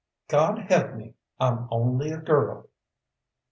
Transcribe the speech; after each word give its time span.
"God 0.29 0.57
help 0.57 0.95
me, 0.95 1.13
I'm 1.39 1.67
only 1.69 2.09
a 2.09 2.17
girl." 2.17 2.67